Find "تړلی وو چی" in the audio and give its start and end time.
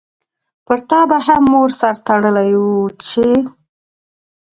2.07-3.29